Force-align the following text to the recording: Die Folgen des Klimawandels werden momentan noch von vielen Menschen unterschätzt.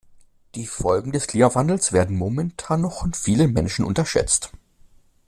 Die 0.55 0.65
Folgen 0.65 1.11
des 1.11 1.27
Klimawandels 1.27 1.93
werden 1.93 2.17
momentan 2.17 2.81
noch 2.81 3.01
von 3.01 3.13
vielen 3.13 3.53
Menschen 3.53 3.85
unterschätzt. 3.85 4.51